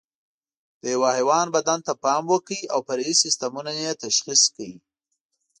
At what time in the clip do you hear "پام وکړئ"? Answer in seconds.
2.03-2.61